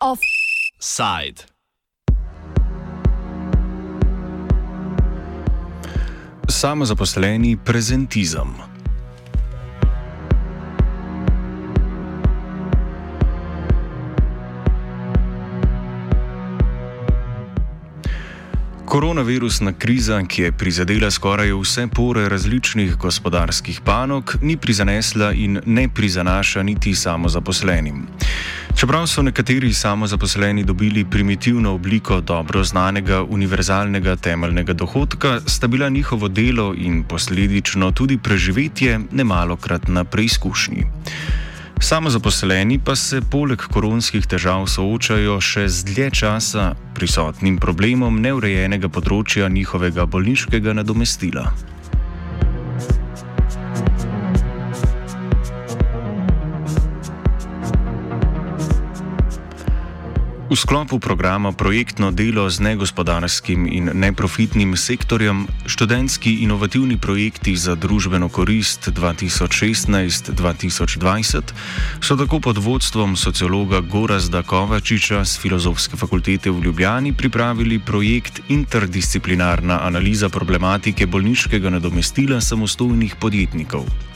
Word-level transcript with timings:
Offside. 0.00 1.46
Samozaposleni 6.48 7.56
prezentizem. 7.56 8.77
Koronavirusna 18.88 19.72
kriza, 19.72 20.22
ki 20.24 20.42
je 20.42 20.52
prizadela 20.52 21.10
skoraj 21.10 21.50
vse 21.52 21.86
pore 21.92 22.28
različnih 22.28 22.94
gospodarskih 22.96 23.80
panog, 23.84 24.36
ni 24.42 24.56
prizanesla 24.56 25.32
in 25.32 25.60
ne 25.66 25.88
prizanaša 25.94 26.62
niti 26.62 26.94
samozaposlenim. 26.94 28.06
Čeprav 28.76 29.06
so 29.06 29.22
nekateri 29.22 29.74
samozaposleni 29.74 30.64
dobili 30.64 31.04
primitivno 31.04 31.74
obliko 31.74 32.20
dobro 32.20 32.64
znanega 32.64 33.22
univerzalnega 33.22 34.16
temeljnega 34.16 34.72
dohodka, 34.72 35.40
sta 35.46 35.66
bila 35.66 35.88
njihovo 35.88 36.28
delo 36.28 36.74
in 36.74 37.04
posledično 37.04 37.92
tudi 37.92 38.18
preživetje 38.18 39.00
nemalokrat 39.12 39.88
na 39.88 40.04
preizkušnji. 40.04 40.86
Samozaposleni 41.80 42.78
pa 42.84 42.96
se 42.96 43.20
poleg 43.30 43.62
koronskih 43.72 44.26
težav 44.26 44.66
soočajo 44.66 45.38
še 45.40 45.68
z 45.70 45.86
dlje 45.86 46.08
časa 46.20 46.64
prisotnim 46.98 47.60
problemom 47.62 48.18
neurejenega 48.18 48.90
področja 48.90 49.46
njihovega 49.48 50.06
bolniškega 50.10 50.74
nadomestila. 50.74 51.46
V 60.48 60.56
sklopu 60.56 60.96
programa 60.96 61.52
Projektno 61.52 62.08
delo 62.08 62.48
z 62.48 62.64
negospodarskim 62.64 63.68
in 63.68 63.92
neprofitnim 63.92 64.80
sektorjem 64.80 65.44
študentski 65.68 66.40
inovativni 66.40 66.96
projekti 66.96 67.52
za 67.52 67.76
družbeno 67.76 68.32
korist 68.32 68.88
2016-2020 68.88 71.52
so 72.00 72.16
tako 72.16 72.40
pod 72.40 72.56
vodstvom 72.56 73.12
sociologa 73.16 73.80
Gorazda 73.84 74.42
Kovačiča 74.42 75.24
z 75.24 75.36
Filozofske 75.36 75.96
fakultete 76.00 76.50
v 76.50 76.64
Ljubljani 76.64 77.12
pripravili 77.12 77.78
projekt 77.78 78.40
Interdisciplinarna 78.48 79.84
analiza 79.84 80.28
problematike 80.32 81.06
bolniškega 81.06 81.70
nadomestila 81.70 82.40
samostojnih 82.40 83.16
podjetnikov. 83.20 84.07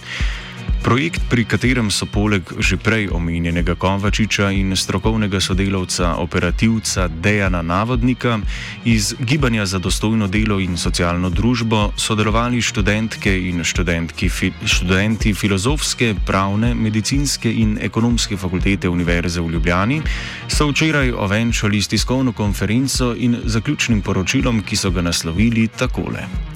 Projekt, 0.83 1.23
pri 1.31 1.45
katerem 1.47 1.95
so 1.95 2.11
poleg 2.11 2.43
že 2.59 2.75
prej 2.75 3.07
omenjenega 3.15 3.79
Kovačiča 3.79 4.51
in 4.51 4.75
strokovnega 4.75 5.39
sodelavca 5.39 6.19
operativca 6.19 7.07
Dejana 7.07 7.63
Navodnika 7.63 8.41
iz 8.85 9.15
Gibanja 9.19 9.67
za 9.67 9.79
dostojno 9.79 10.27
delo 10.27 10.59
in 10.59 10.75
socialno 10.77 11.31
družbo 11.31 11.93
sodelovali 11.97 12.59
študentke 12.59 13.31
in 13.31 13.63
fi, 13.63 14.53
študenti 14.67 15.35
filozofske, 15.35 16.15
pravne, 16.27 16.75
medicinske 16.75 17.53
in 17.53 17.79
ekonomske 17.81 18.37
fakultete 18.37 18.89
Univerze 18.89 19.41
v 19.41 19.51
Ljubljani, 19.55 20.03
so 20.49 20.67
včeraj 20.67 21.13
ovenčali 21.13 21.83
s 21.83 21.89
tiskovno 21.89 22.33
konferenco 22.33 23.15
in 23.17 23.39
zaključnim 23.45 24.03
poročilom, 24.03 24.63
ki 24.63 24.77
so 24.77 24.91
ga 24.91 25.03
naslovili 25.03 25.69
takole. 25.69 26.52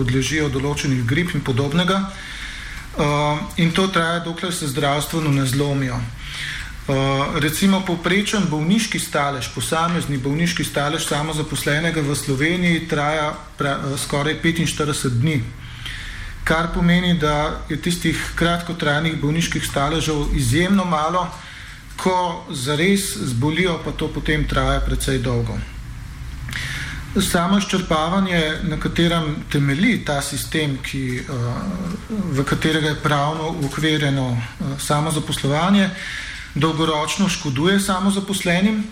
odležijo 0.00 0.48
določenih 0.48 1.04
grip 1.04 1.36
in 1.36 1.44
podobnega. 1.44 2.06
Uh, 2.98 3.38
in 3.56 3.70
to 3.70 3.86
traja, 3.88 4.18
dokler 4.18 4.54
se 4.54 4.66
zdravstveno 4.66 5.30
ne 5.30 5.46
zlomijo. 5.46 5.94
Uh, 5.94 6.94
recimo, 7.38 7.82
povprečen 7.86 8.48
bolniški 8.50 8.98
stalež, 8.98 9.52
posamezni 9.54 10.18
bolniški 10.18 10.64
stalež 10.64 11.06
samozaposlenega 11.06 12.02
v 12.02 12.16
Sloveniji 12.16 12.88
traja 12.88 13.34
pra, 13.58 13.76
uh, 13.78 13.94
skoraj 14.00 14.40
45 14.42 15.20
dni, 15.20 15.42
kar 16.44 16.72
pomeni, 16.74 17.14
da 17.14 17.60
je 17.68 17.76
tistih 17.76 18.18
kratkotrajnih 18.34 19.20
bolniških 19.20 19.66
staležev 19.66 20.34
izjemno 20.34 20.84
malo, 20.84 21.28
ko 21.96 22.46
zares 22.50 23.14
zbolijo, 23.16 23.78
pa 23.84 23.92
to 23.92 24.08
potem 24.08 24.48
traja 24.48 24.80
precej 24.80 25.18
dolgo. 25.22 25.58
Samo 27.16 27.58
izčrpavanje, 27.58 28.52
na 28.62 28.76
katerem 28.76 29.36
temelji 29.52 30.04
ta 30.04 30.20
sistem, 30.22 30.76
ki, 30.84 31.20
uh, 31.24 31.46
v 32.36 32.44
katerega 32.44 32.88
je 32.88 33.00
pravno 33.02 33.54
ukvirjeno 33.64 34.28
uh, 34.28 34.80
samo 34.80 35.10
zaposlovanje, 35.10 35.88
dolgoročno 36.54 37.28
škoduje 37.28 37.80
samo 37.80 38.10
zaposlenim 38.10 38.84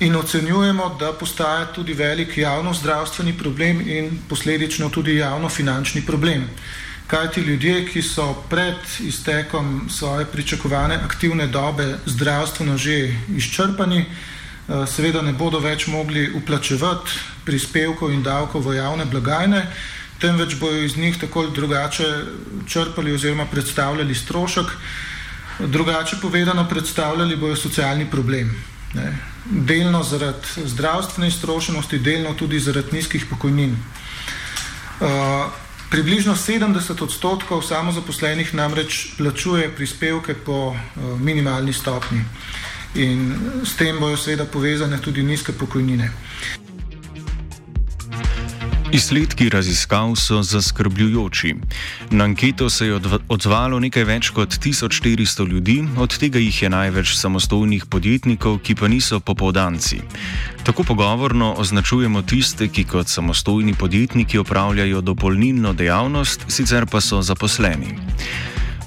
in 0.00 0.16
ocenjujemo, 0.16 0.96
da 1.00 1.12
postaja 1.12 1.66
tudi 1.72 1.94
velik 1.94 2.38
javno 2.38 2.74
zdravstveni 2.74 3.32
problem 3.38 3.80
in 3.88 4.18
posledično 4.28 4.88
tudi 4.88 5.16
javno 5.16 5.48
finančni 5.48 6.02
problem. 6.06 6.44
Kaj 7.06 7.30
ti 7.30 7.40
ljudje, 7.40 7.86
ki 7.88 8.02
so 8.02 8.34
pred 8.50 8.76
iztekom 9.00 9.88
svoje 9.90 10.24
pričakovane 10.24 10.94
aktivne 10.94 11.46
dobe 11.46 11.94
zdravstveno 12.06 12.76
že 12.76 13.14
izčrpani, 13.36 14.04
uh, 14.04 14.88
seveda 14.88 15.22
ne 15.22 15.32
bodo 15.32 15.58
več 15.58 15.86
mogli 15.86 16.30
uplačevati 16.34 17.35
prispevkov 17.46 18.12
in 18.12 18.22
davkov 18.22 18.66
v 18.66 18.76
javne 18.76 19.04
blagajne, 19.04 19.66
temveč 20.20 20.56
bojo 20.60 20.84
iz 20.84 20.96
njih 20.96 21.18
tako 21.20 21.40
ali 21.40 21.52
drugače 21.54 22.04
črpali 22.66 23.14
oziroma 23.14 23.46
predstavljali 23.46 24.14
strošek, 24.14 24.66
drugače 25.58 26.16
povedano, 26.22 26.68
predstavljali 26.68 27.36
bojo 27.36 27.56
socialni 27.56 28.10
problem. 28.10 28.54
Ne. 28.94 29.18
Delno 29.44 30.02
zaradi 30.02 30.64
zdravstvene 30.64 31.28
iztrošenosti, 31.28 31.98
delno 31.98 32.34
tudi 32.34 32.60
zaradi 32.60 32.96
nizkih 32.96 33.26
pokojnin. 33.30 33.76
Uh, 35.00 35.06
približno 35.90 36.34
70 36.34 37.02
odstotkov 37.02 37.62
samozaposlenih 37.62 38.54
namreč 38.54 39.06
plačuje 39.18 39.68
prispevke 39.76 40.34
po 40.34 40.58
uh, 40.68 41.20
minimalni 41.20 41.72
stopni 41.72 42.24
in 42.94 43.34
s 43.64 43.76
tem 43.76 43.98
bojo 44.00 44.16
seveda 44.16 44.44
povezane 44.44 44.98
tudi 45.00 45.22
nizke 45.22 45.52
pokojnine. 45.52 46.10
Izsledki 48.92 49.48
raziskav 49.48 50.14
so 50.16 50.42
zaskrbljujoči. 50.42 51.54
Na 52.10 52.24
anketo 52.24 52.70
se 52.70 52.86
je 52.86 53.00
odzvalo 53.28 53.80
nekaj 53.80 54.04
več 54.04 54.30
kot 54.30 54.54
1400 54.62 55.48
ljudi, 55.48 55.76
od 55.98 56.18
tega 56.18 56.38
jih 56.38 56.62
je 56.62 56.70
največ 56.70 57.16
samostojnih 57.18 57.86
podjetnikov, 57.90 58.58
ki 58.62 58.74
pa 58.74 58.88
niso 58.88 59.20
popovdanci. 59.20 60.00
Tako 60.64 60.84
pogovorno 60.84 61.54
označujemo 61.58 62.22
tiste, 62.22 62.68
ki 62.68 62.84
kot 62.84 63.08
samostojni 63.08 63.74
podjetniki 63.74 64.38
opravljajo 64.38 65.00
dopolnilno 65.00 65.72
dejavnost, 65.72 66.46
sicer 66.48 66.86
pa 66.86 67.00
so 67.00 67.22
zaposleni. 67.22 67.98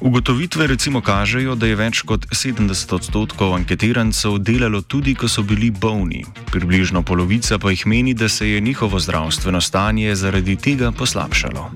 Ugotovitve 0.01 0.67
recimo 0.67 1.01
kažejo, 1.01 1.55
da 1.59 1.67
je 1.67 1.75
več 1.75 2.01
kot 2.07 2.25
70 2.31 2.93
odstotkov 2.95 3.53
anketirancev 3.57 4.37
delalo 4.39 4.79
tudi, 4.81 5.11
ko 5.15 5.27
so 5.27 5.43
bili 5.43 5.71
bolni. 5.71 6.23
Približno 6.53 7.03
polovica 7.03 7.59
pa 7.59 7.73
jih 7.75 7.83
meni, 7.87 8.13
da 8.13 8.29
se 8.29 8.49
je 8.49 8.61
njihovo 8.61 8.99
zdravstveno 8.99 9.61
stanje 9.61 10.15
zaradi 10.15 10.55
tega 10.55 10.91
poslabšalo. 10.91 11.71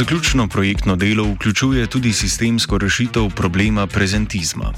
Zaključno 0.00 0.48
projektno 0.48 0.96
delo 0.96 1.32
vključuje 1.32 1.86
tudi 1.86 2.12
sistemsko 2.12 2.78
rešitev 2.78 3.28
problema 3.36 3.86
prezentizma. 3.86 4.72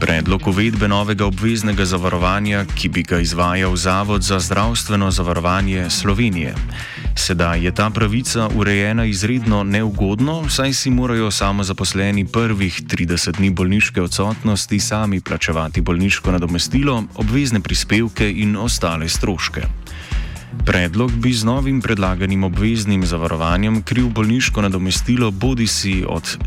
Predlog 0.00 0.46
uvedbe 0.46 0.88
novega 0.88 1.26
obveznega 1.26 1.84
zavarovanja, 1.84 2.64
ki 2.76 2.88
bi 2.88 3.02
ga 3.02 3.18
izvajal 3.18 3.76
Zavod 3.76 4.22
za 4.22 4.38
zdravstveno 4.38 5.10
zavarovanje 5.10 5.90
Slovenije. 5.90 6.54
Sedaj 7.16 7.64
je 7.64 7.74
ta 7.74 7.90
pravica 7.90 8.48
urejena 8.54 9.04
izredno 9.04 9.62
neugodno, 9.64 10.48
saj 10.48 10.72
si 10.72 10.90
morajo 10.90 11.30
samozaposleni 11.30 12.26
prvih 12.26 12.82
30 12.82 13.36
dni 13.36 13.50
bolniške 13.50 14.02
odsotnosti 14.02 14.80
sami 14.80 15.20
plačevati 15.20 15.80
bolniško 15.80 16.32
nadomestilo, 16.32 17.04
obvezne 17.14 17.60
prispevke 17.60 18.32
in 18.32 18.56
ostale 18.56 19.08
stroške. 19.08 19.62
Predlog 20.66 21.12
bi 21.12 21.32
z 21.32 21.44
novim 21.44 21.80
predlaganim 21.80 22.44
obveznim 22.44 23.06
zavarovanjem 23.06 23.82
kril 23.82 24.08
bolniško 24.08 24.62
nadomestilo 24.62 25.30
bodi 25.30 25.66
si 25.66 26.04
od 26.08 26.38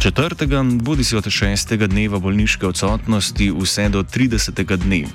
četrtega, 0.00 0.62
bodi 0.62 1.04
si 1.04 1.16
od 1.16 1.28
šestega 1.28 1.86
dneva 1.86 2.18
bolniške 2.18 2.66
odsotnosti 2.66 3.50
vse 3.60 3.88
do 3.88 4.02
30. 4.02 4.76
dne, 4.76 5.06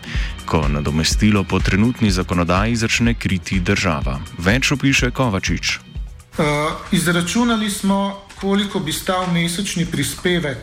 ko 0.45 0.67
nadomestilo 0.67 1.43
po 1.43 1.59
trenutni 1.59 2.11
zakonodaji 2.11 2.75
začne 2.75 3.13
kriti 3.13 3.59
država. 3.59 4.19
Več 4.37 4.71
opiše 4.71 5.11
Kovačič. 5.11 5.77
Uh, 5.77 6.45
izračunali 6.91 7.69
smo, 7.69 8.17
koliko 8.39 8.79
bi 8.79 8.93
stal 8.93 9.33
mesečni 9.33 9.85
prispevek 9.85 10.57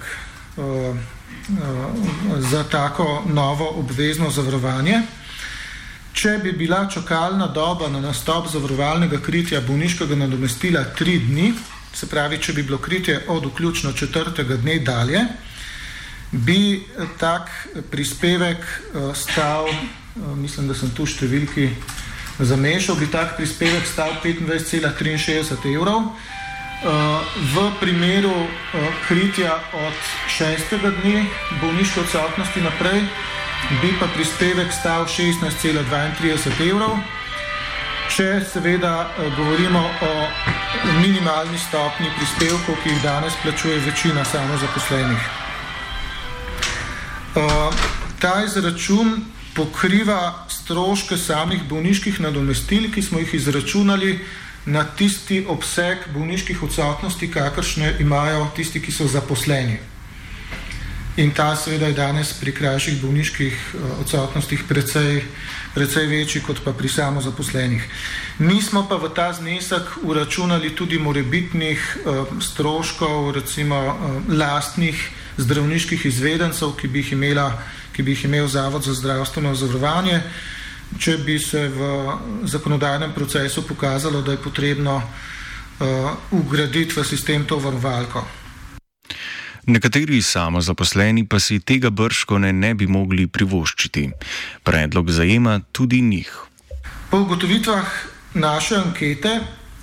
uh, 0.56 0.64
uh, 0.64 0.96
za 2.38 2.64
tako 2.64 3.22
novo 3.26 3.70
obvezno 3.78 4.30
zavarovanje. 4.30 5.02
Če 6.18 6.32
bi 6.42 6.50
bila 6.50 6.80
čakalna 6.90 7.46
doba 7.54 7.86
na 7.94 8.00
nastop 8.02 8.48
zavarovalnega 8.50 9.20
kritja 9.22 9.60
bolniškega 9.62 10.16
nadomestila 10.18 10.80
tri 10.98 11.12
dni, 11.22 11.52
se 11.94 12.08
pravi, 12.10 12.40
če 12.42 12.56
bi 12.56 12.64
bilo 12.66 12.80
kritje 12.82 13.20
od 13.30 13.46
vključno 13.46 13.92
četrtega 13.94 14.56
dne 14.58 14.80
dalje, 14.82 15.20
bi 16.32 16.82
tak 17.22 17.52
prispevek 17.92 18.66
uh, 18.66 19.14
stal, 19.14 19.70
mislim, 20.42 20.66
da 20.66 20.74
sem 20.74 20.90
tu 20.90 21.06
številki 21.06 21.68
zamešal, 22.42 22.98
bi 22.98 23.06
tak 23.14 23.36
prispevek 23.38 23.86
stal 23.86 24.18
25,63 24.24 25.70
evrov. 25.76 26.10
V 27.54 27.62
primeru 27.78 28.34
kritja 29.06 29.54
od 29.86 30.02
šestega 30.30 30.92
dne 30.98 31.24
bolniške 31.62 32.06
odsotnosti 32.06 32.62
naprej 32.62 33.06
bi 33.82 33.92
pa 34.00 34.06
prispevek 34.14 34.72
stal 34.72 35.06
16,32 35.06 36.70
evrov. 36.70 36.98
Če 38.08 38.40
seveda 38.52 38.94
eh, 39.04 39.28
govorimo 39.36 39.82
o 40.02 40.12
minimalni 41.02 41.58
stopni 41.58 42.08
prispevkov, 42.16 42.78
ki 42.82 42.94
jih 42.94 43.02
danes 43.02 43.36
plačuje 43.42 43.78
večina 43.84 44.24
samozaposlenih. 44.24 45.28
Eh, 47.36 47.70
ta 48.20 48.44
izračun 48.44 49.24
pokriva 49.54 50.46
stroške 50.48 51.16
samih 51.16 51.62
bolniških 51.68 52.20
nadomestil, 52.20 52.90
ki 52.94 53.02
smo 53.02 53.18
jih 53.18 53.34
izračunali 53.34 54.18
na 54.66 54.84
tisti 54.84 55.44
obseg 55.48 56.08
bolniških 56.14 56.62
odsotnosti, 56.62 57.30
kakršne 57.30 57.94
imajo 58.00 58.48
tisti, 58.56 58.82
ki 58.82 58.92
so 58.92 59.06
zaposleni. 59.06 59.78
In 61.18 61.32
ta 61.34 61.56
seveda 61.56 61.86
je 61.90 61.98
danes 61.98 62.30
pri 62.38 62.52
krajših 62.54 63.00
bolniških 63.02 63.54
eh, 63.74 63.86
odsotnostih 64.00 64.62
precej, 64.68 65.24
precej 65.74 66.06
večji 66.06 66.42
kot 66.46 66.62
pa 66.62 66.70
pri 66.72 66.88
samozaposlenih. 66.88 67.82
Mi 68.38 68.62
smo 68.62 68.84
pa 68.86 69.00
v 69.02 69.10
ta 69.10 69.32
znesek 69.34 69.98
uračunali 70.06 70.70
tudi 70.78 70.98
morebitnih 70.98 71.98
uh, 72.06 72.30
stroškov, 72.38 73.34
recimo 73.34 73.74
uh, 73.74 74.30
lastnih 74.30 74.94
zdravniških 75.42 76.06
izvedencev, 76.06 76.76
ki 76.78 76.88
bi 76.88 77.02
jih, 77.02 77.12
imela, 77.18 77.50
ki 77.92 78.02
bi 78.02 78.14
jih 78.14 78.24
imel 78.30 78.46
Zavod 78.46 78.86
za 78.86 78.94
zdravstveno 78.94 79.54
zavarovanje, 79.58 80.22
če 80.98 81.18
bi 81.26 81.38
se 81.38 81.66
v 81.68 81.90
zakonodajnem 82.46 83.10
procesu 83.12 83.66
pokazalo, 83.66 84.22
da 84.22 84.38
je 84.38 84.44
potrebno 84.44 85.02
uh, 85.02 86.10
ugraditi 86.30 86.94
v 86.94 87.04
sistem 87.04 87.42
to 87.44 87.58
varovalko. 87.58 88.37
Nekateri 89.68 90.22
samozaposleni 90.22 91.26
pa 91.28 91.36
si 91.36 91.58
tega 91.60 91.90
brškone 91.90 92.52
ne 92.56 92.70
bi 92.74 92.86
mogli 92.88 93.26
privoščiti. 93.28 94.06
Predlog 94.64 95.10
zajema 95.12 95.60
tudi 95.72 96.00
njih. 96.00 96.30
Po 97.10 97.20
ugotovitvah 97.20 97.90
naše 98.34 98.78
ankete 98.78 99.34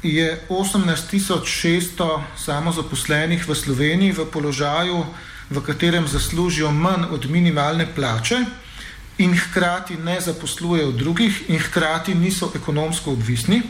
je 0.02 0.26
18.600 0.50 2.08
samozaposlenih 2.38 3.46
v 3.46 3.56
Sloveniji 3.56 4.16
v 4.18 4.26
položaju, 4.26 5.04
v 5.50 5.62
katerem 5.62 6.08
zaslužijo 6.08 6.72
manj 6.72 7.06
od 7.14 7.30
minimalne 7.30 7.86
plače 7.86 8.42
in 9.22 9.38
hkrati 9.38 9.98
ne 10.02 10.18
zaposlujejo 10.22 10.92
drugih 10.92 11.44
in 11.48 11.62
hkrati 11.62 12.16
niso 12.16 12.50
ekonomsko 12.56 13.14
odvisni. 13.14 13.62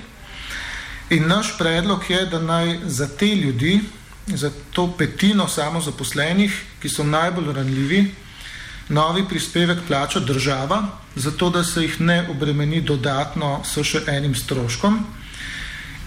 In 1.09 1.27
naš 1.27 1.57
predlog 1.59 2.07
je, 2.09 2.25
da 2.25 2.39
naj 2.39 2.79
za 2.85 3.07
te 3.07 3.35
ljudi 3.35 3.81
za 4.27 4.51
to 4.71 4.87
petino 4.97 5.47
samozaposlenih, 5.47 6.53
ki 6.81 6.89
so 6.89 7.03
najbolj 7.03 7.53
ranljivi, 7.53 8.05
novi 8.89 9.25
prispevek 9.29 9.85
plača 9.87 10.19
država, 10.19 10.81
zato 11.15 11.49
da 11.49 11.63
se 11.63 11.81
jih 11.81 12.01
ne 12.01 12.27
obremeni 12.29 12.81
dodatno 12.81 13.61
s 13.65 13.83
še 13.83 14.03
enim 14.07 14.35
stroškom. 14.35 14.99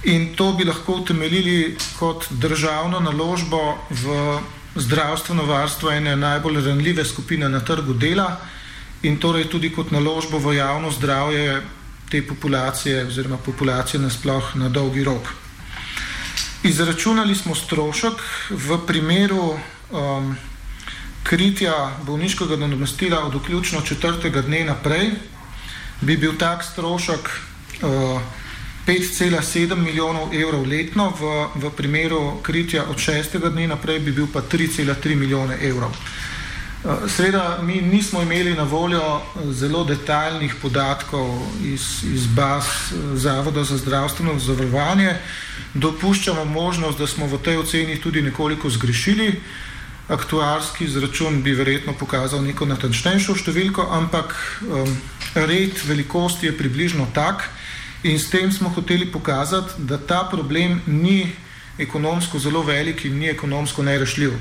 In 0.04 0.34
to 0.36 0.52
bi 0.52 0.64
lahko 0.64 1.00
utemeljili 1.02 1.76
kot 1.98 2.26
državno 2.30 3.00
naložbo 3.00 3.78
v 3.90 4.38
zdravstveno 4.78 5.44
varstvo 5.44 5.90
ene 5.90 6.16
najbolj 6.16 6.62
ranljive 6.66 7.04
skupine 7.04 7.48
na 7.48 7.60
trgu 7.60 7.94
dela 7.94 8.36
in 9.02 9.18
torej 9.18 9.48
tudi 9.50 9.72
kot 9.74 9.90
naložbo 9.90 10.38
v 10.38 10.54
javno 10.56 10.90
zdravje 10.90 11.62
te 12.10 12.22
populacije 12.26 13.06
oziroma 13.06 13.36
populacije 13.36 14.00
nasploh 14.00 14.54
na 14.56 14.68
dolgi 14.68 15.04
rok. 15.04 15.47
Izračunali 16.62 17.34
smo 17.34 17.54
strošek 17.54 18.12
v 18.50 18.78
primeru 18.86 19.54
um, 19.54 20.36
kritja 21.22 21.96
bolniškega 22.02 22.56
nadomestila 22.56 23.24
od 23.24 23.34
vključno 23.34 23.80
četrtega 23.80 24.42
dne 24.42 24.64
naprej, 24.64 25.10
bi 26.00 26.16
bil 26.16 26.34
tak 26.38 26.64
strošek 26.64 27.30
uh, 27.82 28.20
5,7 28.86 29.76
milijonov 29.76 30.34
evrov 30.34 30.64
letno, 30.64 31.12
v, 31.20 31.46
v 31.60 31.70
primeru 31.76 32.40
kritja 32.42 32.84
od 32.90 32.98
šestega 32.98 33.48
dne 33.48 33.66
naprej 33.68 34.00
bi 34.00 34.12
bil 34.12 34.26
pa 34.32 34.40
3,3 34.40 35.14
milijone 35.14 35.58
evrov. 35.62 35.92
Uh, 36.84 37.10
Sveda, 37.10 37.58
mi 37.62 37.80
nismo 37.80 38.22
imeli 38.22 38.54
na 38.54 38.62
voljo 38.62 39.16
uh, 39.16 39.22
zelo 39.52 39.84
detaljnih 39.84 40.54
podatkov 40.62 41.42
iz, 41.64 42.04
iz 42.14 42.26
baz 42.26 42.64
uh, 42.64 43.18
Zavoda 43.18 43.64
za 43.64 43.76
zdravstveno 43.76 44.38
zavarovanje 44.38 45.16
dopuščamo 45.74 46.44
možnost, 46.44 46.98
da 46.98 47.06
smo 47.06 47.26
v 47.26 47.38
tej 47.42 47.56
oceni 47.56 47.96
tudi 48.00 48.22
nekoliko 48.22 48.70
zgrešili. 48.70 49.40
Aktuarski 50.08 50.84
izračun 50.84 51.42
bi 51.42 51.52
verjetno 51.52 51.92
pokazal 51.98 52.46
neko 52.46 52.66
natančnejšo 52.70 53.34
številko, 53.34 53.88
ampak 53.90 54.36
um, 54.62 54.94
red 55.34 55.82
velikosti 55.84 56.46
je 56.46 56.56
približno 56.56 57.08
tak 57.14 57.50
in 58.06 58.18
s 58.18 58.30
tem 58.30 58.52
smo 58.52 58.70
hoteli 58.70 59.10
pokazati, 59.10 59.82
da 59.82 59.98
ta 59.98 60.22
problem 60.30 60.78
ni 60.86 61.32
ekonomsko 61.78 62.38
zelo 62.38 62.62
velik 62.62 63.04
in 63.04 63.18
ni 63.18 63.28
ekonomsko 63.34 63.82
nerešljiv 63.82 64.38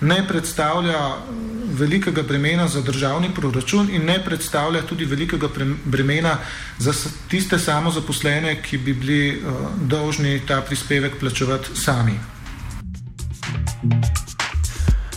ne 0.00 0.24
predstavlja 0.28 1.16
velikega 1.80 2.22
bremena 2.22 2.68
za 2.68 2.80
državni 2.80 3.30
proračun 3.34 3.88
in 3.90 4.04
ne 4.04 4.18
predstavlja 4.24 4.82
tudi 4.82 5.04
velikega 5.04 5.48
bremena 5.84 6.36
za 6.78 6.92
tiste 7.28 7.58
samozaposlene, 7.58 8.62
ki 8.62 8.78
bi 8.78 8.92
bili 8.92 9.38
uh, 9.38 9.54
dolžni 9.80 10.40
ta 10.46 10.60
prispevek 10.60 11.18
plačevati 11.20 11.68
sami. 11.74 12.18
Thank 13.82 14.04
you. 14.04 14.39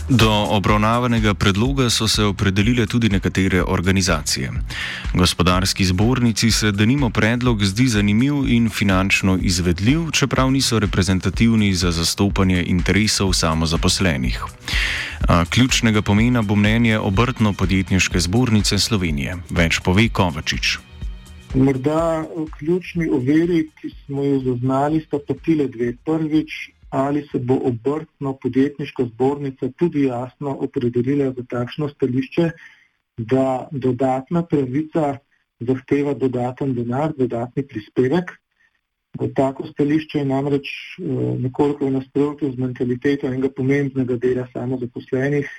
Do 0.08 0.30
obravnavanega 0.30 1.34
predloga 1.34 1.90
so 1.90 2.08
se 2.08 2.24
opredelile 2.24 2.86
tudi 2.86 3.08
nekatere 3.08 3.62
organizacije. 3.62 4.50
Gospodarski 5.14 5.84
zbornici 5.84 6.50
se 6.50 6.72
denimo 6.72 7.10
predlog 7.10 7.64
zdi 7.64 7.88
zanimiv 7.88 8.34
in 8.48 8.68
finančno 8.68 9.38
izvedljiv, 9.42 10.10
čeprav 10.10 10.50
niso 10.50 10.78
reprezentativni 10.78 11.74
za 11.74 11.90
zastopanje 11.90 12.64
interesov 12.66 13.32
samozaposlenih. 13.32 14.44
A 15.28 15.44
ključnega 15.44 16.02
pomena 16.02 16.42
bo 16.42 16.54
mnenje 16.56 16.98
obrtno-podjetniške 16.98 18.20
zbornice 18.20 18.78
Slovenije. 18.78 19.36
Več 19.50 19.80
pove 19.80 20.08
Kovačič. 20.08 20.78
Morda 21.54 22.26
ključni 22.58 23.08
oviri, 23.08 23.70
ki 23.80 23.90
smo 24.04 24.24
jo 24.24 24.40
zaznali, 24.40 25.00
sta 25.06 25.18
pa 25.28 25.34
tile 25.34 25.68
dve. 25.68 25.94
Prvič, 26.04 26.73
ali 26.94 27.26
se 27.32 27.38
bo 27.38 27.56
obrtno 27.70 28.36
podjetniška 28.42 29.04
zbornica 29.04 29.68
tudi 29.78 30.04
jasno 30.06 30.52
opredelila 30.66 31.32
za 31.36 31.42
takšno 31.50 31.88
stališče, 31.88 32.50
da 33.18 33.68
dodatna 33.70 34.42
pravica 34.46 35.16
zahteva 35.60 36.14
dodaten 36.14 36.74
denar, 36.74 37.12
dodatni 37.18 37.64
prispevek. 37.66 38.30
Tako 39.34 39.66
stališče 39.66 40.18
je 40.18 40.28
namreč 40.28 40.70
nekoliko 41.46 41.86
v 41.86 41.96
nasprotju 41.96 42.52
z 42.52 42.62
mentaliteto 42.62 43.26
enega 43.26 43.50
pomembnega 43.56 44.18
dela 44.22 44.46
samozaposlenih, 44.52 45.50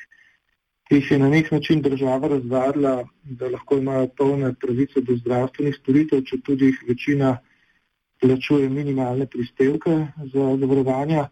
ki 0.88 1.02
jih 1.02 1.12
je 1.12 1.20
na 1.20 1.30
nek 1.30 1.52
način 1.52 1.82
država 1.82 2.32
razvadila, 2.38 2.96
da 3.24 3.50
lahko 3.50 3.82
imajo 3.82 4.08
polne 4.18 4.54
pravice 4.54 5.04
do 5.04 5.20
zdravstvenih 5.20 5.76
storitev, 5.82 6.24
če 6.24 6.40
tudi 6.48 6.72
jih 6.72 6.84
večina 6.88 7.36
plačuje 8.22 8.70
minimalne 8.70 9.26
prispevke 9.26 10.08
za 10.34 10.58
zavarovanja. 10.60 11.30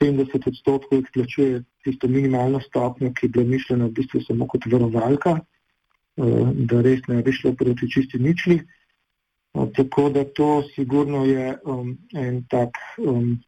70 0.00 0.48
odstotkov 0.48 0.98
jih 0.98 1.10
plačuje 1.14 1.62
tisto 1.84 2.08
minimalno 2.08 2.60
stopnjo, 2.60 3.12
ki 3.14 3.26
je 3.26 3.30
bila 3.30 3.44
mišljena 3.46 3.86
v 3.86 3.94
bistvu 3.98 4.20
samo 4.26 4.46
kot 4.46 4.66
varovalka, 4.66 5.38
eh, 5.38 6.22
da 6.70 6.80
res 6.82 7.06
ne 7.08 7.22
bi 7.22 7.32
šlo 7.32 7.54
proti 7.54 7.90
čisti 7.90 8.18
ničli. 8.18 8.58
Eh, 8.58 9.66
tako 9.76 10.08
da 10.10 10.24
to 10.24 10.62
sigurno 10.74 11.24
je 11.24 11.58
um, 11.64 11.98
en 12.14 12.42
tak 12.50 12.70
um, 12.98 13.38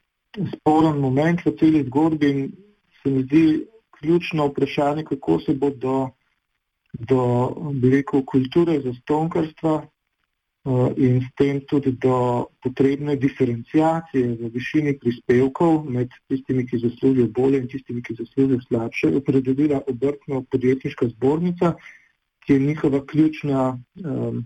sporen 0.54 1.00
moment 1.00 1.42
v 1.44 1.56
celi 1.58 1.82
zgodbi 1.86 2.30
in 2.30 2.52
se 3.02 3.10
mi 3.10 3.22
zdi 3.22 3.66
ključno 3.98 4.46
vprašanje, 4.46 5.04
kako 5.04 5.40
se 5.40 5.54
bo 5.54 5.70
do, 5.70 6.08
do 6.92 7.20
rekel, 7.82 8.22
kulture 8.22 8.80
zastonkarstva 8.80 9.86
in 10.96 11.20
s 11.22 11.28
tem 11.36 11.60
tudi 11.60 11.92
do 11.92 12.48
potrebne 12.62 13.14
diferencijacije 13.16 14.34
v 14.34 14.48
višini 14.50 14.96
prispevkov 14.98 15.84
med 15.86 16.10
tistimi, 16.28 16.66
ki 16.66 16.80
zaslužijo 16.82 17.28
bolje 17.30 17.60
in 17.62 17.68
tistimi, 17.70 18.02
ki 18.02 18.16
zaslužijo 18.18 18.60
slabše, 18.66 19.12
opredelila 19.16 19.80
obrtno 19.86 20.42
podjetniška 20.50 21.06
zbornica, 21.14 21.76
ki 22.42 22.52
je 22.52 22.58
njihova 22.58 23.04
ključna 23.06 23.78
um, 23.78 24.42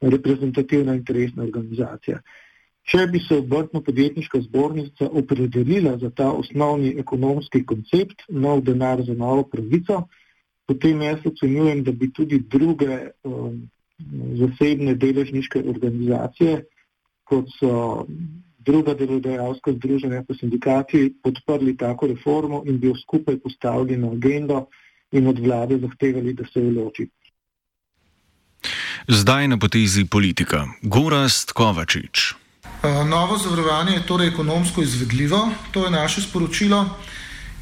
reprezentativna 0.00 0.94
interesna 0.94 1.42
organizacija. 1.42 2.20
Če 2.88 3.06
bi 3.06 3.20
se 3.20 3.40
obrtno-podjetniška 3.40 4.40
zbornica 4.40 5.08
opredelila 5.08 5.96
za 5.98 6.10
ta 6.10 6.28
osnovni 6.32 6.94
ekonomski 7.00 7.64
koncept, 7.64 8.28
nov 8.28 8.60
denar 8.68 9.02
za 9.04 9.16
novo 9.16 9.48
pravico, 9.48 10.02
potem 10.68 11.02
jaz 11.02 11.24
ocenjujem, 11.24 11.82
da 11.84 11.92
bi 11.92 12.12
tudi 12.12 12.38
druge 12.38 13.00
um, 13.24 13.68
zasebne 14.38 14.94
deležniške 14.94 15.62
organizacije, 15.66 16.62
kot 17.24 17.46
so 17.58 18.06
druga 18.58 18.94
delodajalska 18.94 19.72
združenja 19.72 20.22
po 20.28 20.34
sindikati, 20.34 21.14
podprli 21.22 21.76
tako 21.76 22.06
reformo 22.06 22.62
in 22.66 22.78
bi 22.78 22.86
jo 22.86 22.94
skupaj 23.02 23.38
postavili 23.38 23.96
na 23.96 24.12
agendo 24.12 24.66
in 25.12 25.26
od 25.26 25.38
vlade 25.38 25.78
zahtevali, 25.78 26.34
da 26.34 26.44
se 26.52 26.60
jo 26.60 26.70
loči. 26.82 27.08
Zdaj 29.08 29.48
na 29.48 29.58
potezi 29.58 30.04
politika. 30.04 30.66
Gorast 30.82 31.52
Kovačič. 31.52 32.34
Eh, 32.82 33.04
novo 33.04 33.38
zavarovanje 33.38 33.92
je 33.92 34.06
torej 34.06 34.28
ekonomsko 34.28 34.82
izvedljivo, 34.82 35.48
to 35.72 35.84
je 35.84 35.90
naše 35.90 36.22
sporočilo 36.22 36.84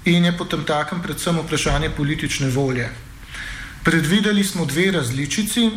in 0.04 0.24
je 0.24 0.32
potem 0.38 0.64
takem 0.64 1.02
predvsem 1.02 1.38
vprašanje 1.38 1.90
politične 1.90 2.50
volje. 2.50 2.88
Predvideli 3.84 4.44
smo 4.44 4.64
dve 4.64 4.90
različici. 4.90 5.70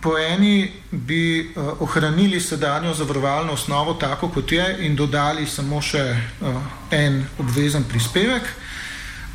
Po 0.00 0.18
eni 0.18 0.72
bi 0.90 1.52
uh, 1.56 1.80
ohranili 1.80 2.40
sedanjo 2.40 2.94
zavarovalno 2.94 3.52
osnovo 3.52 3.94
tako, 3.94 4.28
kot 4.28 4.52
je, 4.52 4.64
in 4.86 4.96
dodali 4.96 5.46
samo 5.46 5.82
še 5.82 6.04
uh, 6.40 6.56
en 6.90 7.20
obvezen 7.38 7.84
prispevek. 7.84 8.48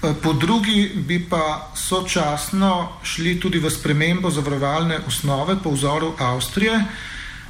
Uh, 0.02 0.16
po 0.24 0.34
drugi 0.34 0.90
bi 1.08 1.20
pa 1.30 1.70
sočasno 1.76 3.02
šli 3.04 3.38
tudi 3.40 3.60
v 3.60 3.70
spremembo 3.70 4.32
zavarovalne 4.32 5.00
osnove 5.08 5.60
po 5.64 5.70
vzoru 5.76 6.16
Avstrije, 6.18 6.82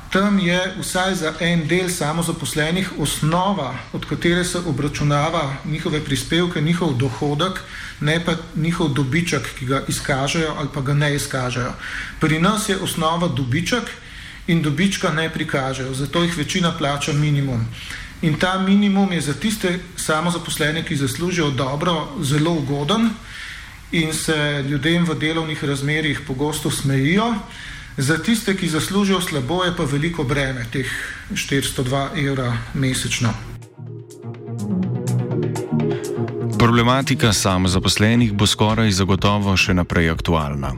Tam 0.09 0.39
je 0.39 0.73
vsaj 0.81 1.15
za 1.15 1.33
en 1.39 1.67
del 1.67 1.89
samozaposlenih 1.89 2.89
osnova, 2.97 3.75
od 3.93 4.05
katere 4.05 4.43
se 4.43 4.57
obračunava 4.57 5.53
njihove 5.65 5.99
prispevke, 6.05 6.61
njihov 6.61 6.93
dohodek, 6.97 7.59
ne 7.99 8.25
pa 8.25 8.33
njihov 8.55 8.89
dobiček, 8.89 9.53
ki 9.59 9.65
ga 9.65 9.83
izkažejo 9.87 10.55
ali 10.57 10.69
pa 10.73 10.81
ga 10.81 10.93
ne 10.93 11.15
izkažejo. 11.15 11.73
Pri 12.19 12.39
nas 12.39 12.69
je 12.69 12.77
osnova 12.77 13.27
dobiček 13.27 13.83
in 14.47 14.61
dobička 14.61 15.13
ne 15.13 15.29
prikažejo, 15.29 15.93
zato 15.93 16.23
jih 16.23 16.37
večina 16.37 16.71
plača 16.77 17.13
minimum. 17.13 17.67
In 18.21 18.39
ta 18.39 18.57
minimum 18.59 19.13
je 19.13 19.21
za 19.21 19.33
tiste 19.33 19.79
samozaposlene, 19.95 20.83
ki 20.85 20.95
zaslužijo 20.95 21.51
dobro, 21.51 22.07
zelo 22.21 22.51
ugoden 22.51 23.09
in 23.91 24.13
se 24.13 24.65
ljudem 24.69 25.05
v 25.05 25.19
delovnih 25.19 25.63
razmerjih 25.63 26.21
pogosto 26.27 26.71
smejijo. 26.71 27.33
Za 27.99 28.17
tiste, 28.17 28.55
ki 28.55 28.67
zaslužijo 28.67 29.21
slabo, 29.21 29.63
je 29.63 29.75
pa 29.75 29.83
veliko 29.83 30.23
breme, 30.23 30.65
teh 30.71 30.87
402 31.31 32.27
evra 32.27 32.53
mesečno. 32.73 33.33
Problematika 36.59 37.33
samozaposlenih 37.33 38.31
bo 38.33 38.47
skoraj 38.47 38.91
zagotovo 38.91 39.57
še 39.57 39.75
naprej 39.75 40.13
aktualna. 40.13 40.71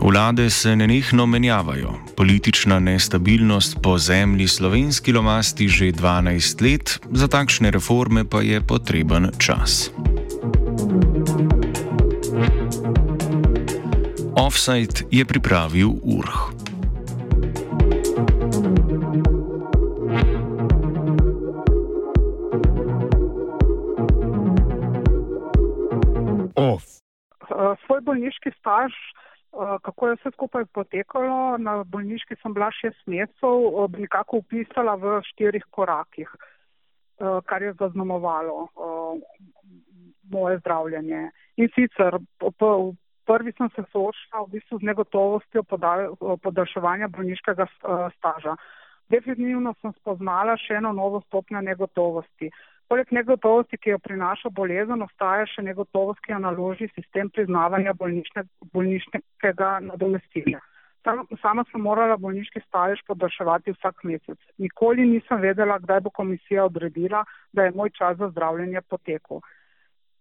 Vlade 0.00 0.50
se 0.50 0.76
nenehno 0.76 1.26
menjavajo, 1.26 1.94
politična 2.16 2.78
nestabilnost 2.78 3.80
po 3.82 3.98
zemlji 3.98 4.48
slovenski 4.48 5.12
lomasti 5.12 5.68
že 5.68 5.92
12 5.92 6.60
let, 6.60 6.98
za 7.12 7.28
takšne 7.28 7.70
reforme 7.70 8.24
pa 8.28 8.44
je 8.44 8.60
potreben 8.60 9.32
čas. 9.38 9.88
Offside 14.36 15.08
je 15.10 15.24
pripravil 15.24 15.88
Urh. 16.04 16.55
Staž, 28.86 28.94
eh, 29.52 29.78
kako 29.82 30.08
je 30.08 30.16
vse 30.16 30.30
skupaj 30.30 30.64
potekalo. 30.64 31.58
Na 31.58 31.84
bolniški 31.84 32.36
sem 32.42 32.54
bila 32.54 32.70
šest 32.70 33.06
mesecev, 33.06 33.88
bi 33.88 34.00
nekako 34.00 34.36
upisala 34.36 34.94
v 34.94 35.20
štirih 35.22 35.64
korakih, 35.70 36.28
eh, 37.20 37.40
kar 37.46 37.62
je 37.62 37.72
zaznamovalo 37.72 38.68
eh, 38.68 39.20
moje 40.30 40.58
zdravljenje. 40.58 41.30
In 41.56 41.68
sicer 41.74 42.18
prvi 43.26 43.52
sem 43.52 43.68
se 43.74 43.82
soočila 43.92 44.42
v 44.46 44.50
bistvu 44.50 44.78
z 44.78 44.82
negotovostjo 44.82 45.62
podaljševanja 46.42 47.08
bolniškega 47.08 47.66
staža. 48.18 48.56
Definitivno 49.08 49.74
sem 49.80 49.92
spoznala 49.92 50.56
še 50.56 50.74
eno 50.74 50.92
novo 50.92 51.20
stopnjo 51.20 51.60
negotovosti. 51.60 52.50
Poleg 52.86 53.10
negotovosti, 53.10 53.78
ki 53.82 53.90
jo 53.90 53.98
prinaša 53.98 54.50
bolezen, 54.54 55.02
ostaja 55.02 55.46
še 55.50 55.64
negotovost, 55.66 56.20
ki 56.22 56.32
jo 56.32 56.38
naloži 56.44 56.86
sistem 56.94 57.30
priznavanja 57.34 57.94
bolnišne, 57.98 58.46
bolniškega 58.74 59.70
nadomestila. 59.88 60.62
Sama 61.42 61.62
sem 61.70 61.82
morala 61.82 62.16
bolniški 62.18 62.62
stalež 62.64 63.02
podaljševati 63.06 63.74
vsak 63.76 64.02
mesec. 64.06 64.38
Nikoli 64.62 65.06
nisem 65.06 65.42
vedela, 65.42 65.78
kdaj 65.82 66.00
bo 66.06 66.10
komisija 66.14 66.64
odredila, 66.66 67.22
da 67.54 67.66
je 67.66 67.74
moj 67.74 67.92
čas 67.98 68.18
za 68.18 68.30
zdravljenje 68.32 68.82
potekel. 68.90 69.42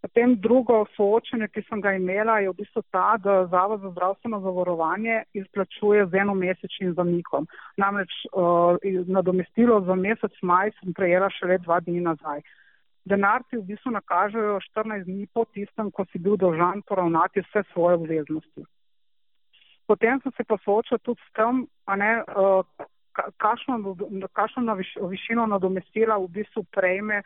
Potem 0.06 0.36
drugo 0.38 0.84
soočenje, 0.94 1.48
ki 1.50 1.64
sem 1.66 1.80
ga 1.82 1.96
imela, 1.98 2.36
je 2.38 2.52
v 2.52 2.60
bistvu 2.60 2.84
ta, 2.94 3.16
da 3.18 3.48
Zavod 3.50 3.82
za 3.82 3.90
zdravstveno 3.90 4.38
zavarovanje 4.40 5.24
izplačuje 5.34 6.04
z 6.12 6.20
enomesečnim 6.22 6.92
zamikom. 6.94 7.48
Namreč 7.82 8.12
uh, 8.30 8.78
nadomestilo 9.08 9.80
za 9.82 9.96
mesec 9.98 10.36
maj 10.42 10.70
sem 10.78 10.94
prejela 10.94 11.30
šele 11.34 11.58
dva 11.64 11.80
dni 11.82 12.04
nazaj. 12.06 12.44
Denar 13.10 13.42
ti 13.50 13.58
v 13.58 13.66
bistvu 13.72 13.96
nakažejo 13.96 14.60
14 14.68 15.08
dni 15.10 15.26
po 15.34 15.48
tistem, 15.58 15.90
ko 15.90 16.06
si 16.12 16.22
bil 16.22 16.38
dolžan 16.38 16.84
poravnati 16.86 17.42
vse 17.42 17.64
svoje 17.72 17.98
obveznosti. 17.98 18.66
Potem 19.90 20.22
sem 20.22 20.36
se 20.38 20.46
pa 20.46 20.60
soočila 20.62 21.02
tudi 21.02 21.22
s 21.26 21.34
tem, 21.34 21.64
ne, 21.98 22.12
uh, 22.30 22.62
kakšno 23.42 24.78
višino 25.10 25.48
nadomestila 25.50 26.20
v 26.22 26.30
bistvu 26.38 26.64
prejme, 26.78 27.24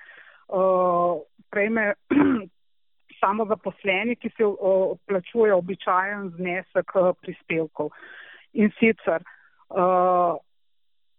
uh, 0.47 1.19
prejme 1.51 1.91
samo 3.19 3.45
zaposleni, 3.45 4.15
ki 4.15 4.29
se 4.37 4.47
plačujejo 5.07 5.57
običajen 5.57 6.29
znesek 6.37 6.95
eh, 6.95 7.11
prispevkov. 7.21 7.89
In 8.53 8.71
sicer, 8.79 9.21
uh, 9.69 10.33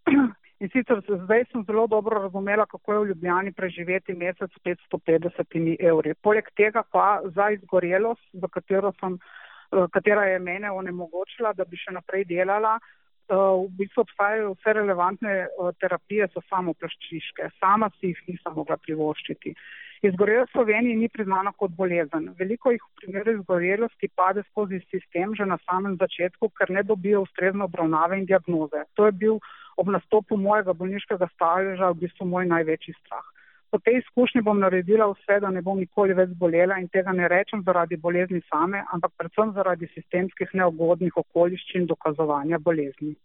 in 0.61 0.69
sicer 0.73 0.99
zdaj 1.07 1.45
sem 1.51 1.63
zelo 1.63 1.85
dobro 1.87 2.19
razumela, 2.25 2.65
kako 2.65 2.93
je 2.93 2.99
v 2.99 3.07
Ljubljani 3.11 3.53
preživeti 3.55 4.13
mesec 4.13 4.51
s 4.51 4.63
550 4.65 5.77
evri. 5.79 6.13
Poleg 6.21 6.49
tega 6.55 6.83
pa 6.91 7.21
za 7.35 7.49
izgorelost, 7.55 8.27
za 8.33 8.47
katero 8.51 8.91
sem, 8.99 9.15
uh, 9.15 9.87
katera 9.95 10.25
je 10.27 10.39
mene 10.39 10.71
onemogočila, 10.71 11.53
da 11.53 11.63
bi 11.63 11.79
še 11.79 11.95
naprej 11.95 12.27
delala, 12.33 12.75
uh, 12.75 13.00
v 13.31 13.69
bistvu 13.79 14.03
obstajajo 14.03 14.55
vse 14.57 14.73
relevantne 14.75 15.35
uh, 15.47 15.71
terapije, 15.79 16.27
so 16.33 16.43
samo 16.49 16.73
plaščiške. 16.73 17.51
Sama 17.59 17.89
si 17.99 18.11
jih 18.11 18.19
nisem 18.27 18.57
mogla 18.57 18.77
privoščiti. 18.77 19.55
Izgorelost 20.01 20.49
v 20.49 20.57
Sloveniji 20.57 20.97
ni 20.97 21.07
priznana 21.13 21.51
kot 21.53 21.75
bolezen. 21.77 22.31
Veliko 22.39 22.71
jih 22.73 22.81
v 22.81 23.01
primeru 23.01 23.35
izgorelosti 23.37 24.09
pade 24.17 24.43
skozi 24.49 24.81
sistem 24.89 25.35
že 25.37 25.45
na 25.45 25.59
samem 25.69 25.97
začetku, 26.01 26.49
ker 26.57 26.73
ne 26.73 26.83
dobijo 26.83 27.21
ustrezne 27.27 27.67
obravnave 27.69 28.17
in 28.17 28.25
diagnoze. 28.25 28.83
To 28.97 29.05
je 29.05 29.13
bil 29.23 29.37
ob 29.77 29.91
nastopu 29.93 30.37
mojega 30.37 30.73
bolniškega 30.73 31.29
staleža 31.35 31.91
v 31.93 32.01
bistvu 32.05 32.27
moj 32.33 32.49
največji 32.49 32.97
strah. 32.97 33.30
Po 33.71 33.79
tej 33.79 33.97
izkušnji 33.97 34.41
bom 34.43 34.59
naredila 34.59 35.05
vse, 35.13 35.37
da 35.39 35.49
ne 35.55 35.61
bom 35.63 35.77
nikoli 35.79 36.15
več 36.17 36.31
bolela 36.39 36.75
in 36.81 36.89
tega 36.91 37.13
ne 37.15 37.29
rečem 37.31 37.61
zaradi 37.67 37.97
bolezni 38.05 38.41
same, 38.49 38.81
ampak 38.95 39.13
predvsem 39.17 39.53
zaradi 39.55 39.87
sistemskih 39.93 40.51
neugodnih 40.61 41.19
okoliščin 41.23 41.87
dokazovanja 41.93 42.59
bolezni. 42.65 43.15